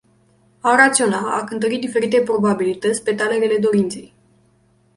A 0.61 0.75
raționa- 0.75 1.19
a 1.37 1.43
cântări 1.43 1.77
diferite 1.77 2.21
probabilități 2.21 3.03
pe 3.03 3.15
talerele 3.15 3.57
dorinței. 3.57 4.13